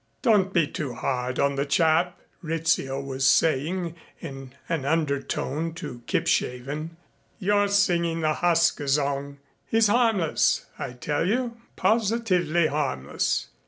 [0.23, 6.97] "Don't be too hard on the chap," Rizzio was saying in an undertone to Kipshaven.
[7.37, 9.37] "You're singing the 'Hassgesang.'
[9.67, 13.49] He's harmless I tell you positively harmless."